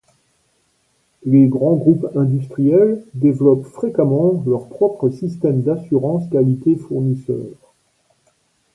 Les 1.25 1.45
grands 1.47 1.75
groupes 1.75 2.07
industriels 2.15 3.05
développent 3.13 3.67
fréquemment 3.67 4.43
leur 4.47 4.67
propre 4.67 5.11
système 5.11 5.61
d'assurance 5.61 6.27
qualité 6.31 6.75
fournisseur. 6.75 7.45